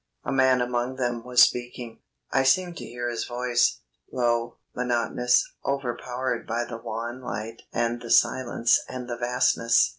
[0.23, 2.01] A man among them was speaking;
[2.31, 3.81] I seemed to hear his voice,
[4.11, 9.89] low, monotonous, overpowered by the wan light and the silence and the vastness.